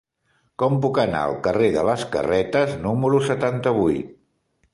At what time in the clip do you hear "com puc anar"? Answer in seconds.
0.61-1.21